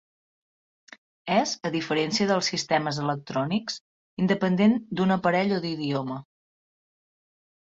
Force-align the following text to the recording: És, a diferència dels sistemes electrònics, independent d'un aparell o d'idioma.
És, 1.33 1.51
a 1.69 1.71
diferència 1.75 2.27
dels 2.31 2.49
sistemes 2.53 3.01
electrònics, 3.03 3.77
independent 4.25 4.75
d'un 5.01 5.17
aparell 5.17 5.55
o 5.59 5.61
d'idioma. 5.67 6.19